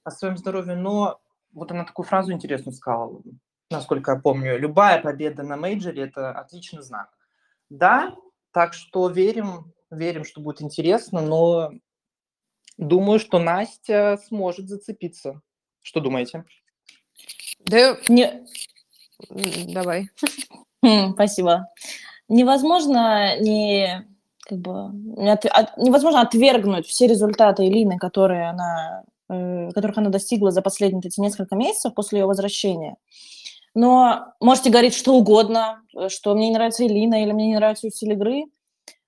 [0.03, 1.19] о своем здоровье, но
[1.51, 3.21] вот она такую фразу интересную сказала,
[3.69, 4.57] насколько я помню.
[4.57, 7.09] Любая победа на мейджоре– это отличный знак.
[7.69, 8.15] Да,
[8.51, 11.71] так что верим, верим, что будет интересно, но
[12.77, 15.41] думаю, что Настя сможет зацепиться.
[15.81, 16.45] Что думаете?
[17.67, 18.45] Да, не...
[19.73, 20.09] Давай.
[20.83, 21.67] Хм, спасибо.
[22.29, 24.05] Невозможно не
[24.47, 24.71] как бы
[25.75, 31.55] невозможно отвергнуть все результаты Элины, которые она, э, которых она достигла за последние эти несколько
[31.55, 32.95] месяцев после ее возвращения.
[33.75, 37.91] Но можете говорить что угодно, что мне не нравится Элина или мне не нравится ее
[37.91, 38.45] стиль игры,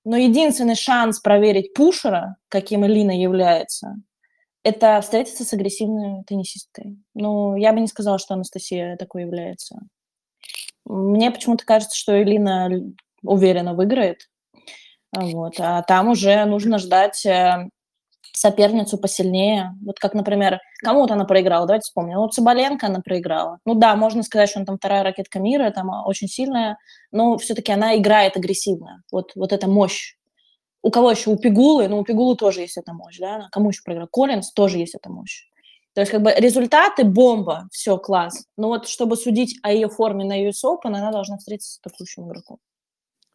[0.04, 3.96] но единственный шанс проверить пушера, каким Элина является,
[4.64, 6.98] это встретиться с агрессивной теннисисткой.
[7.14, 9.80] Ну, я бы не сказала, что Анастасия такой является.
[10.86, 12.70] Мне почему-то кажется, что Элина
[13.24, 14.28] уверенно выиграет,
[15.16, 15.56] вот.
[15.60, 17.70] А там уже нужно ждать э,
[18.34, 19.76] соперницу посильнее.
[19.86, 22.18] Вот как, например, кому-то она проиграла, давайте вспомним.
[22.18, 23.60] Ну, Цыбаленко она проиграла.
[23.66, 26.78] Ну да, можно сказать, что она там вторая ракетка мира, там а, очень сильная,
[27.12, 29.02] но все-таки она играет агрессивно.
[29.12, 30.16] Вот, вот эта мощь.
[30.82, 31.30] У кого еще?
[31.30, 33.50] У Пигулы, ну, у Пигулы тоже есть эта мощь, да?
[33.52, 34.08] Кому еще проиграл?
[34.08, 35.46] Коллинс тоже есть эта мощь.
[35.94, 38.46] То есть, как бы, результаты– бомба, все, класс.
[38.56, 42.28] Но вот, чтобы судить о ее форме на US Open, она должна встретиться с атакующим
[42.28, 42.60] игроком.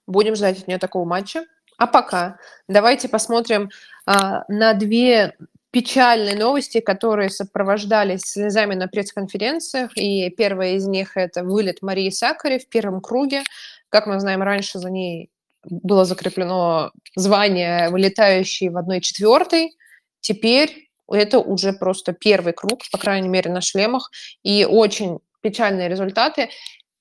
[0.07, 1.45] Будем ждать от нее такого матча.
[1.77, 3.71] А пока давайте посмотрим
[4.07, 5.37] а, на две
[5.73, 9.91] печальные новости, которые сопровождались слезами на пресс-конференциях.
[9.97, 13.43] И первая из них– это вылет Марии Сакари в первом круге.
[13.89, 15.31] Как мы знаем, раньше за ней
[15.69, 19.77] было закреплено звание вылетающей в одной четвертой.
[20.21, 24.11] Теперь это уже просто первый круг, по крайней мере, на шлемах.
[24.43, 26.49] И очень печальные результаты.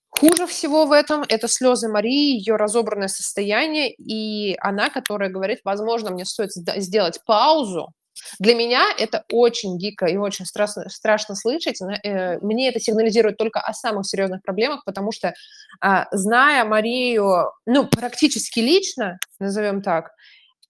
[0.09, 6.11] Хуже всего в этом это слезы Марии, ее разобранное состояние, и она, которая говорит, возможно,
[6.11, 7.93] мне стоит сделать паузу.
[8.39, 11.81] Для меня это очень дико и очень страшно, страшно слышать.
[11.81, 15.33] Э, мне это сигнализирует только о самых серьезных проблемах, потому что,
[15.81, 20.11] а, зная Марию, ну, практически лично, назовем так,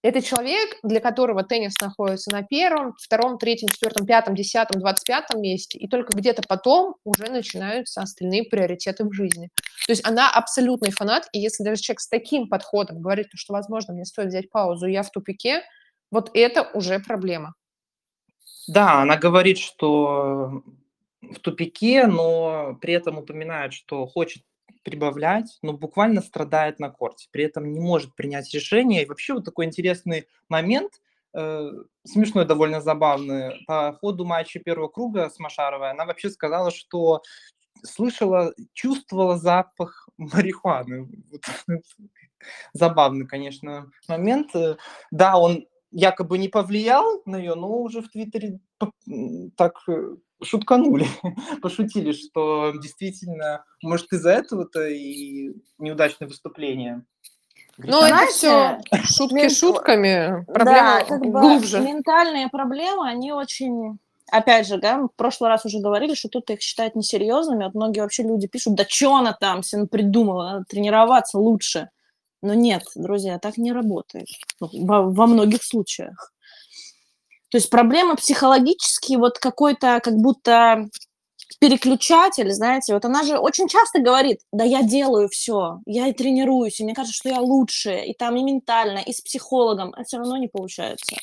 [0.04, 5.42] это человек, для которого теннис находится на первом, втором, третьем, четвертом, пятом, десятом, двадцать пятом
[5.42, 9.50] месте, и только где-то потом уже начинаются остальные приоритеты в жизни.
[9.86, 13.94] То есть она абсолютный фанат, и если даже человек с таким подходом говорит, что, возможно,
[13.94, 15.64] мне стоит взять паузу, я в тупике,
[16.14, 17.56] вот это уже проблема.
[18.68, 20.64] Да, она говорит, что
[21.22, 24.44] в тупике, но при этом упоминает, что хочет
[24.84, 29.04] прибавлять, но буквально страдает на корте, при этом не может принять решение.
[29.04, 31.02] И вообще вот такой интересный момент,
[31.34, 31.72] э,
[32.04, 37.24] смешной, довольно забавный, по ходу матча первого круга с Машаровой, она вообще сказала, что
[37.82, 41.10] слышала, чувствовала запах марихуаны.
[42.74, 44.52] Забавный, конечно, момент.
[45.12, 48.60] Да, он якобы не повлиял на нее, но уже в Твиттере
[49.56, 51.08] так э, шутканули,
[51.62, 57.04] пошутили, что действительно, может, из-за этого-то и неудачное выступление.
[57.78, 61.80] Ну, это все шутки шутками, проблема да, как бы глубже.
[61.80, 63.98] Ментальные проблемы, они очень
[64.30, 67.66] опять же, да, в прошлый раз уже говорили, что тут их считают несерьезными.
[67.66, 71.90] Вот многие вообще люди пишут, да что она там себе придумала, надо тренироваться лучше.
[72.44, 74.28] Но нет, друзья, так не работает
[74.60, 76.34] ну, во, во многих случаях.
[77.50, 80.90] То есть проблема психологические, вот какой-то как будто
[81.60, 86.82] переключатель, знаете, вот она же очень часто говорит, да я делаю все, я и тренируюсь,
[86.82, 90.18] и мне кажется, что я лучше, и там и ментально, и с психологом, а все
[90.18, 91.16] равно не получается.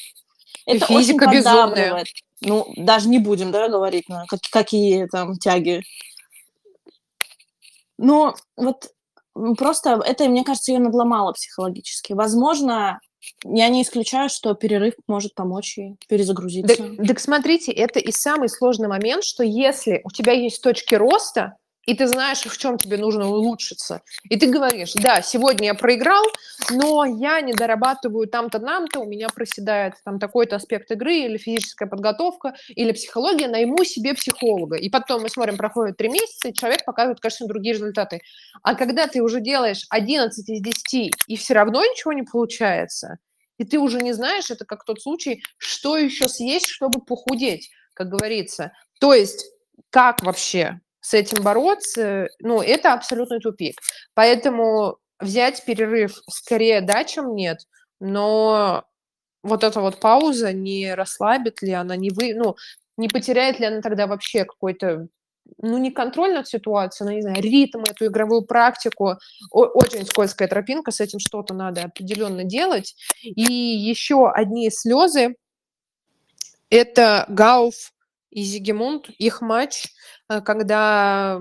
[0.64, 2.04] И Это физика очень безумная.
[2.40, 5.82] Ну, даже не будем, да, говорить, ну, как, какие там тяги.
[7.98, 8.88] Но вот
[9.56, 12.12] просто это, мне кажется, ее надломало психологически.
[12.12, 13.00] Возможно,
[13.44, 16.76] я не исключаю, что перерыв может помочь ей перезагрузиться.
[16.76, 21.56] Так, так смотрите, это и самый сложный момент, что если у тебя есть точки роста,
[21.86, 24.02] и ты знаешь, в чем тебе нужно улучшиться.
[24.28, 26.24] И ты говоришь, да, сегодня я проиграл,
[26.70, 31.88] но я не дорабатываю там-то, нам-то, у меня проседает там такой-то аспект игры, или физическая
[31.88, 34.76] подготовка, или психология, найму себе психолога.
[34.76, 38.20] И потом мы смотрим, проходит три месяца, и человек показывает, конечно, другие результаты.
[38.62, 43.18] А когда ты уже делаешь 11 из 10, и все равно ничего не получается,
[43.58, 48.08] и ты уже не знаешь, это как тот случай, что еще съесть, чтобы похудеть, как
[48.08, 48.72] говорится.
[49.00, 49.44] То есть
[49.90, 53.80] как вообще с этим бороться, ну, это абсолютный тупик.
[54.14, 57.60] Поэтому взять перерыв скорее да, чем нет,
[58.00, 58.84] но
[59.42, 62.56] вот эта вот пауза не расслабит ли она, не вы, ну,
[62.96, 65.08] не потеряет ли она тогда вообще какой-то
[65.58, 69.16] ну, не контроль над ситуацией, но, не знаю, ритм, эту игровую практику.
[69.50, 72.94] О- очень скользкая тропинка, с этим что-то надо определенно делать.
[73.22, 75.34] И еще одни слезы–
[76.70, 77.92] это Гауф
[78.30, 79.86] и Зигемунд, их матч,
[80.44, 81.40] когда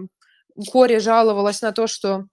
[0.71, 2.25] Кори жаловалась на то, что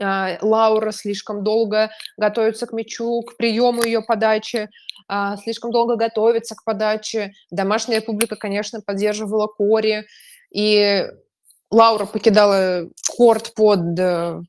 [0.00, 4.68] а, Лаура слишком долго готовится к мячу, к приему ее подачи,
[5.08, 7.32] а, слишком долго готовится к подаче.
[7.50, 10.06] Домашняя публика, конечно, поддерживала Кори,
[10.50, 11.06] и
[11.70, 14.40] Лаура покидала корт под э,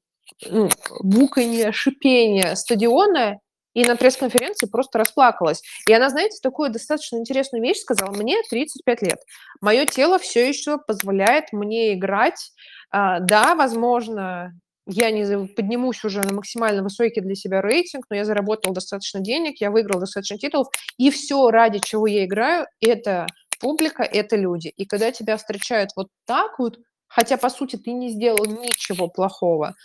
[0.50, 0.70] ну,
[1.02, 3.40] буканье, шипение стадиона,
[3.78, 5.62] и на пресс-конференции просто расплакалась.
[5.88, 8.12] И она, знаете, такую достаточно интересную вещь сказала.
[8.12, 9.20] Мне 35 лет.
[9.62, 12.54] Мое тело все еще позволяет мне играть.
[12.90, 14.52] А, да, возможно,
[14.88, 19.62] я не поднимусь уже на максимально высокий для себя рейтинг, но я заработал достаточно денег,
[19.62, 23.28] я выиграл достаточно титулов, и все, ради чего я играю, это
[23.60, 24.70] публика– это люди.
[24.70, 29.76] И когда тебя встречают вот так вот, хотя, по сути, ты не сделал ничего плохого,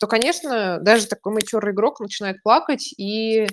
[0.00, 3.46] то, конечно, даже такой матерый игрок начинает плакать, и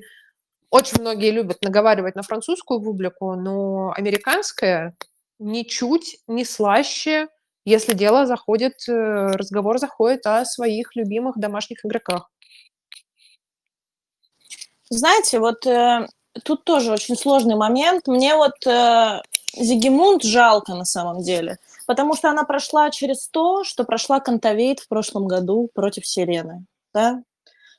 [0.70, 4.96] очень многие любят наговаривать на французскую публику, но американская
[5.40, 7.28] ничуть не слаще,
[7.66, 12.32] если дело заходит, э, разговор заходит о своих любимых домашних игроках.
[14.90, 16.08] Знаете, вот э,
[16.44, 18.08] тут тоже очень сложный момент.
[18.08, 19.22] Мне вот э,
[19.56, 24.88] Зигимунд жалко на самом деле, потому что она прошла через то, что прошла Кантавейт в
[24.88, 27.24] прошлом году против Сирены, да?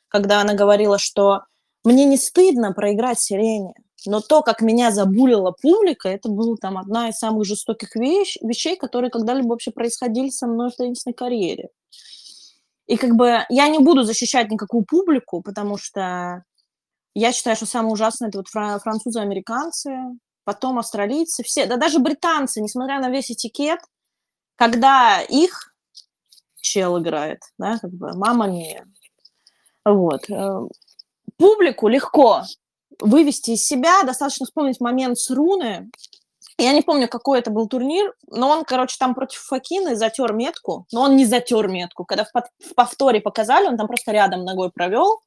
[0.09, 1.43] Когда она говорила, что
[1.85, 3.75] мне не стыдно проиграть Сирене,
[4.07, 8.77] но то, как меня забулила публика, это была там одна из самых жестоких вещь, вещей,
[8.77, 11.69] которые когда-либо вообще происходили со мной в теннисной карьере.
[12.87, 16.45] И как бы я не буду защищать никакую публику, потому что
[17.15, 19.97] я считаю, что самое ужасное это вот французы, американцы,
[20.45, 23.81] потом австралийцы, все, да даже британцы, несмотря на весь этикет,
[24.57, 25.75] когда их
[26.61, 28.87] чел играет, да, как бы мама мия.
[29.85, 30.31] Вот.
[30.31, 30.61] Э,
[31.37, 32.43] публику легко
[33.01, 35.91] вывести из себя, достаточно вспомнить момент с Руны.
[36.59, 40.87] Я не помню, какой это был турнир, но он, короче, там против Факины затер метку,
[40.93, 42.05] но он не затер метку.
[42.05, 45.21] Когда в повторе показали, он там просто рядом ногой провел,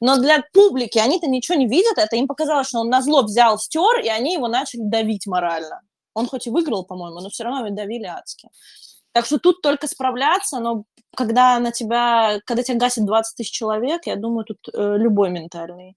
[0.00, 3.58] но для публики они-то ничего не видят, это им показалось, что он на зло взял,
[3.58, 5.80] стер, и они его начали давить морально.
[6.14, 8.48] Он хоть и выиграл, по-моему, но все равно его давили адски.
[9.12, 10.84] Так что тут только справляться, но
[11.16, 15.96] когда на тебя, когда тебя гасит 20 тысяч человек, я думаю, тут э, любой ментальный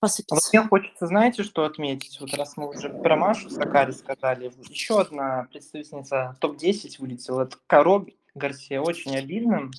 [0.00, 0.48] посыпется.
[0.52, 2.18] Мне хочется, знаете, что отметить?
[2.20, 7.42] Вот раз мы уже про Машу Сакари сказали, еще одна представительница топ-10 вылетела.
[7.42, 8.80] Это Коро Гарсия.
[8.80, 9.70] Очень обидно.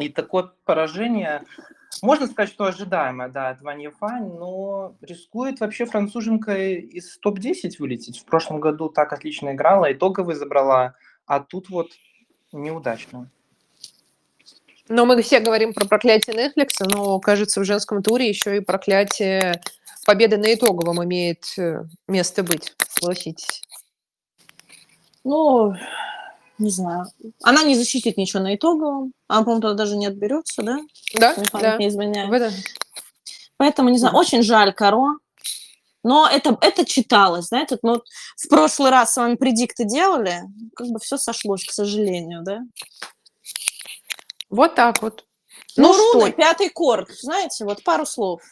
[0.00, 1.42] И такое поражение,
[2.02, 8.20] можно сказать, что ожидаемое, да, от Ванья Фань, но рискует вообще француженка из топ-10 вылететь.
[8.20, 10.94] В прошлом году так отлично играла, итоговый забрала,
[11.26, 11.92] а тут вот
[12.52, 13.30] неудачно.
[14.88, 19.60] Но мы все говорим про проклятие Netflix, но, кажется, в женском туре еще и проклятие
[20.06, 23.62] победы на итоговом имеет э, место быть, согласитесь.
[25.24, 25.74] Ну,
[26.58, 27.06] не знаю.
[27.42, 29.12] Она не защитит ничего на итоговом.
[29.26, 30.78] Она, по-моему, туда даже не отберется, да?
[31.14, 31.76] Да, да.
[31.76, 32.32] Не изменяет.
[32.32, 32.52] Это...
[33.56, 35.18] Поэтому, не знаю, очень жаль Каро.
[36.04, 38.02] Но это, это читалось, знаете, ну,
[38.36, 40.42] в прошлый раз с вами предикты делали,
[40.76, 42.60] как бы все сошлось, к сожалению, да?
[44.48, 45.26] Вот так вот.
[45.76, 48.42] Ну, ну руны, пятый корт, знаете, вот пару слов.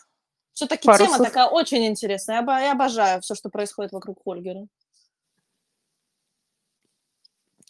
[0.52, 1.28] Все-таки тема слов.
[1.28, 2.44] такая очень интересная.
[2.44, 4.66] Я обожаю все, что происходит вокруг Хольгера.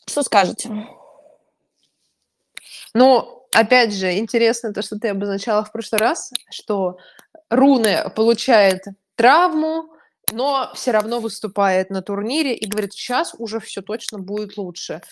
[0.08, 0.70] Что скажете?
[2.94, 6.98] Ну, опять же, интересно то, что ты обозначала в прошлый раз, что
[7.50, 8.84] Руны получает
[9.16, 9.92] травму,
[10.32, 15.02] но все равно выступает на турнире и говорит, сейчас уже все точно будет лучше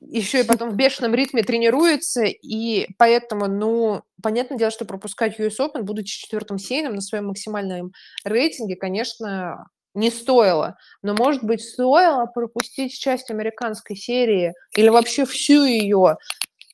[0.00, 5.58] еще и потом в бешеном ритме тренируется, и поэтому, ну, понятное дело, что пропускать US
[5.60, 7.92] Open, будучи четвертым сейном на своем максимальном
[8.24, 10.76] рейтинге, конечно, не стоило.
[11.02, 16.16] Но, может быть, стоило пропустить часть американской серии или вообще всю ее,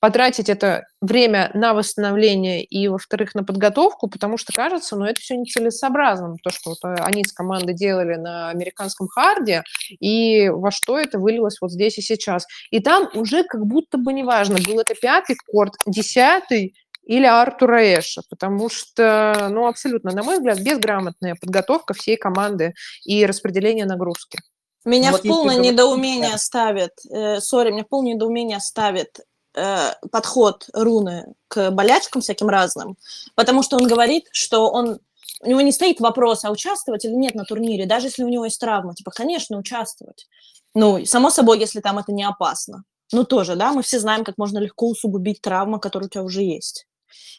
[0.02, 5.36] потратить это время на восстановление и, во-вторых, на подготовку, потому что кажется, ну, это все
[5.36, 9.62] нецелесообразно, то, что вот э, они с командой делали на американском харде,
[10.00, 12.48] и во что это вылилось вот здесь и сейчас.
[12.72, 18.22] И там уже как будто бы неважно, был это пятый корт, десятый или Артура Эша,
[18.28, 22.74] потому что, ну, абсолютно, на мой взгляд, безграмотная подготовка всей команды
[23.04, 24.38] и распределение нагрузки.
[24.84, 26.38] Меня Вот в полное недоумение да.
[26.38, 29.20] ставит, э, сори, меня в полное недоумение ставит
[29.54, 32.96] э, подход Руны к болячкам всяким разным,
[33.34, 34.98] потому что он говорит, что он
[35.42, 38.44] у него не стоит вопрос, а участвовать или нет на турнире, даже если у него
[38.44, 38.94] есть травма.
[38.94, 40.28] Типа, конечно, участвовать.
[40.74, 42.84] Ну, само собой, если там это не опасно.
[43.12, 46.42] Ну, тоже, да, мы все знаем, как можно легко усугубить травму, которая у тебя уже
[46.42, 46.86] есть.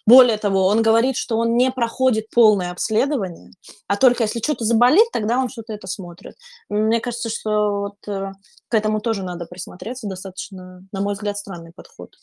[0.06, 3.52] Более того, он говорит, что он не проходит полное обследование,
[3.88, 6.36] а только если что-то заболит, тогда он что-то это смотрит.
[6.70, 8.32] Мне кажется, что вот э,
[8.68, 10.08] к этому тоже надо присмотреться.
[10.08, 12.16] Достаточно, на мой взгляд, странный подход.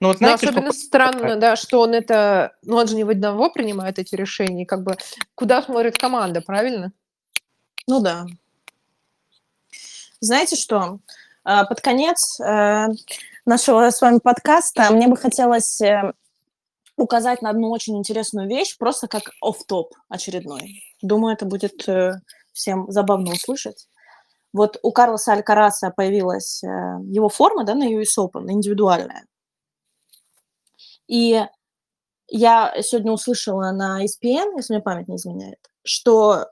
[0.00, 3.04] Ну, вот Но знаете, что особенно странно, да, что он это, ну, он же не
[3.04, 4.96] в одного принимает эти решения, как бы,
[5.34, 6.92] куда смотрит команда, правильно?
[7.86, 8.26] Ну да.
[10.20, 10.98] Знаете что?
[11.44, 12.86] А, Под конец э,
[13.44, 16.12] нашего с вами подкаста мне бы хотелось э,
[17.02, 20.82] указать на одну очень интересную вещь, просто как оф-топ очередной.
[21.02, 22.20] Думаю, это будет э,
[22.52, 23.88] всем забавно услышать.
[24.52, 26.66] Вот у Карлоса Алькараса появилась э,
[27.06, 29.26] его форма, да, на US Open, индивидуальная.
[31.08, 31.44] И
[32.28, 36.46] я сегодня услышала на ESPN, если мне память не изменяет, что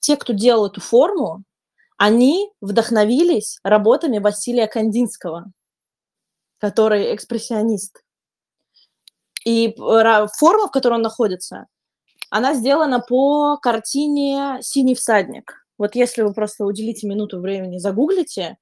[0.00, 1.44] те, кто делал эту форму,
[1.96, 5.46] они вдохновились работами Василия Кандинского,
[6.58, 8.02] который экспрессионист.
[9.48, 11.68] И форма, в которой он находится,
[12.28, 15.66] она сделана по картине «Синий всадник».
[15.78, 18.58] Вот если вы просто уделите минуту времени, загуглите,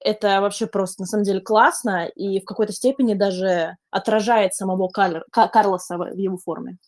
[0.00, 5.24] это вообще просто на самом деле классно и в какой-то степени даже отражает самого Калер-
[5.30, 6.78] Ка- Карлоса в его форме.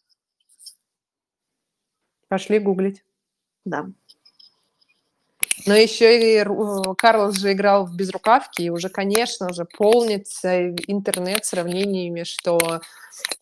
[2.28, 3.04] Пошли гуглить.
[3.66, 3.84] Да.
[5.66, 6.44] Но еще и
[6.96, 12.80] Карлос же играл в безрукавке, и уже, конечно же, полнится интернет сравнениями, что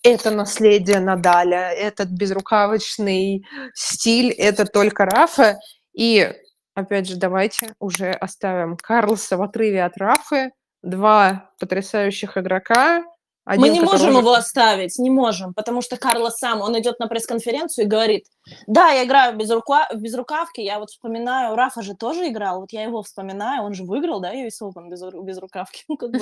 [0.02, 5.58] это наследие Надаля, этот безрукавочный стиль, это только Рафа.
[5.92, 6.32] И,
[6.74, 10.50] опять же, давайте уже оставим Карлоса в отрыве от Рафы.
[10.82, 13.04] Два потрясающих игрока.
[13.46, 16.98] Мы Один, не который можем его оставить, не можем, потому что Карлос сам, он идет
[16.98, 18.26] на пресс-конференцию и говорит,
[18.66, 19.86] да, я играю в, безрука...
[19.92, 23.84] в безрукавке, я вот вспоминаю, Рафа же тоже играл, вот я его вспоминаю, он же
[23.84, 26.20] выиграл, да, US Open без, без рукавки, ну как бы.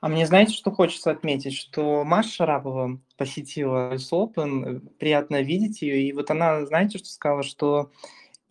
[0.00, 1.56] А мне знаете, что хочется отметить?
[1.56, 7.42] Что Маша Шарапова посетила US Open, приятно видеть ее, и вот она, знаете, что сказала,
[7.42, 7.90] что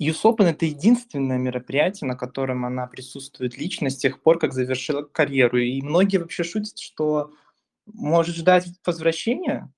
[0.01, 5.03] US Open– это единственное мероприятие, на котором она присутствует лично с тех пор, как завершила
[5.03, 5.59] карьеру.
[5.59, 7.31] И многие вообще шутят, что
[7.85, 9.71] может ждать возвращения,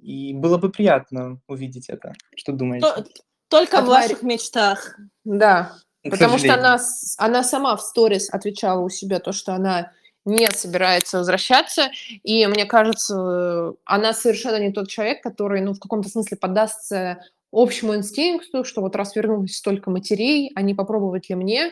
[0.00, 2.12] и было бы приятно увидеть это.
[2.36, 2.86] Что думаете?
[2.86, 3.04] То-
[3.48, 4.98] Только От в ваших мечтах.
[5.24, 5.72] Да,
[6.04, 6.78] К Потому что она,
[7.18, 9.92] она сама в сторис отвечала у себя то, что она
[10.24, 11.90] не собирается возвращаться,
[12.22, 17.94] и мне кажется, она совершенно не тот человек, который, ну, в каком-то смысле поддастся общему
[17.94, 21.70] инстинкту, что вот раз вернулось столько матерей, а не попробовать ли мне.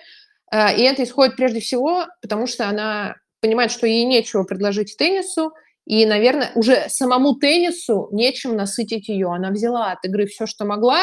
[0.50, 5.52] А, И это исходит прежде всего, потому что она понимает, что ей нечего предложить теннису,
[5.86, 9.32] и, наверное, уже самому теннису нечем насытить ее.
[9.32, 11.02] Она взяла от игры все, что могла,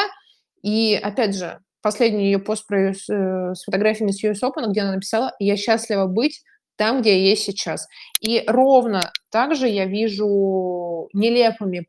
[0.62, 4.92] и, опять же, последний ее пост про э, с фотографиями с US Open, где она
[4.92, 6.42] написала «Я счастлива быть
[6.76, 7.86] там, где я есть сейчас».
[8.20, 11.86] И ровно так же я вижу нелепыми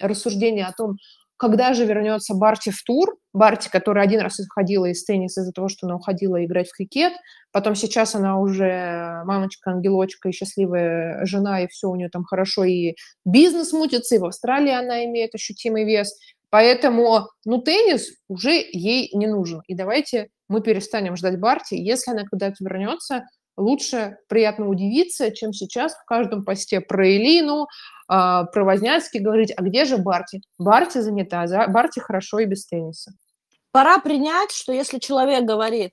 [0.00, 0.96] рассуждения о том,
[1.38, 5.68] когда же вернется Барти в тур, Барти, которая один раз уходила из тенниса из-за того,
[5.68, 7.12] что она уходила играть в крикет,
[7.52, 12.64] потом сейчас она уже мамочка, ангелочка и счастливая жена, и все у нее там хорошо,
[12.64, 16.12] и бизнес мутится, и в Австралии она имеет ощутимый вес,
[16.50, 19.62] Поэтому, ну, теннис уже ей не нужен.
[19.66, 21.74] И давайте мы перестанем ждать Барти.
[21.74, 23.24] Если она когда-то вернется,
[23.58, 27.66] лучше приятно удивиться, чем сейчас в каждом посте про Элину,
[28.06, 30.42] а, про Возняцкий говорить, а где же Барти?
[30.58, 33.12] Барти занята, за- Барти хорошо и без тенниса.
[33.70, 35.92] Пора принять, что если человек говорит,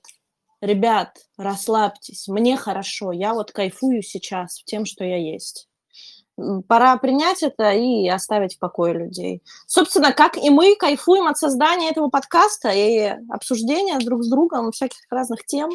[0.62, 5.68] ребят, расслабьтесь, мне хорошо, я вот кайфую сейчас тем, что я есть.
[6.68, 9.42] Пора принять это и оставить в покое людей.
[9.66, 14.98] Собственно, как и мы кайфуем от создания этого подкаста и обсуждения друг с другом всяких
[15.10, 15.70] разных тем.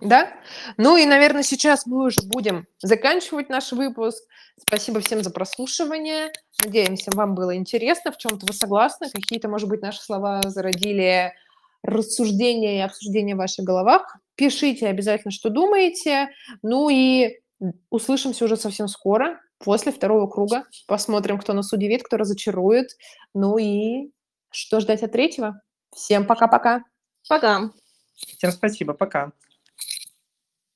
[0.00, 0.32] Да?
[0.76, 4.24] Ну и, наверное, сейчас мы уже будем заканчивать наш выпуск.
[4.58, 6.32] Спасибо всем за прослушивание.
[6.62, 11.32] Надеемся, вам было интересно, в чем-то вы согласны, какие-то, может быть, наши слова зародили
[11.82, 14.18] рассуждения и обсуждения в ваших головах.
[14.34, 16.28] Пишите обязательно, что думаете.
[16.62, 17.40] Ну и
[17.90, 20.64] услышимся уже совсем скоро, после второго круга.
[20.86, 22.90] Посмотрим, кто нас удивит, кто разочарует.
[23.34, 24.10] Ну и
[24.50, 25.60] что ждать от третьего?
[25.94, 26.84] Всем пока-пока.
[27.28, 27.70] Пока.
[28.14, 29.32] Всем спасибо, пока.